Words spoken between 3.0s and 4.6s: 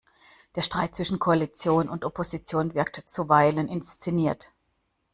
zuweilen inszeniert.